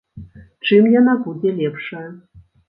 Чым 0.67 0.87
яна 0.99 1.13
будзе 1.27 1.53
лепшая? 1.61 2.03